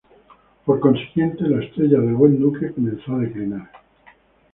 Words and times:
Por 0.65 0.79
consiguiente, 0.79 1.43
la 1.47 1.63
estrella 1.63 1.99
del 1.99 2.15
Buen 2.15 2.39
Duque 2.39 2.71
comenzó 2.71 3.13
a 3.13 3.19
declinar. 3.19 3.69